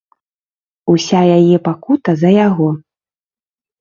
Уся 0.93 1.21
яе 1.37 1.57
пакута 1.67 2.11
за 2.23 2.29
яго! 2.47 2.67